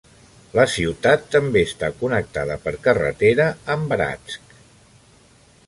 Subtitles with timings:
[0.59, 4.59] La ciutat també està connectada per carretera amb Bratsk.